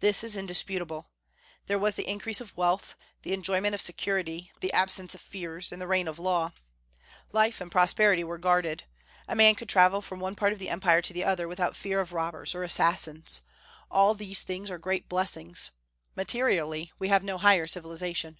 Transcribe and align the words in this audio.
This 0.00 0.24
is 0.24 0.34
indisputable. 0.34 1.10
There 1.66 1.78
was 1.78 1.94
the 1.94 2.08
increase 2.08 2.40
of 2.40 2.56
wealth, 2.56 2.96
the 3.20 3.34
enjoyment 3.34 3.74
of 3.74 3.82
security, 3.82 4.50
the 4.60 4.72
absence 4.72 5.14
of 5.14 5.20
fears, 5.20 5.70
and 5.72 5.78
the 5.78 5.86
reign 5.86 6.08
of 6.08 6.18
law. 6.18 6.52
Life 7.32 7.60
and 7.60 7.70
property 7.70 8.24
were 8.24 8.38
guarded. 8.38 8.84
A 9.28 9.34
man 9.36 9.54
could 9.56 9.68
travel 9.68 10.00
from 10.00 10.20
one 10.20 10.36
part 10.36 10.54
of 10.54 10.58
the 10.58 10.70
Empire 10.70 11.02
to 11.02 11.12
the 11.12 11.22
other 11.24 11.46
without 11.46 11.76
fear 11.76 12.00
of 12.00 12.14
robbers 12.14 12.54
or 12.54 12.62
assassins. 12.62 13.42
All 13.90 14.14
these 14.14 14.42
things 14.42 14.70
are 14.70 14.78
great 14.78 15.06
blessings. 15.06 15.70
Materially 16.16 16.90
we 16.98 17.08
have 17.08 17.22
no 17.22 17.36
higher 17.36 17.66
civilization. 17.66 18.38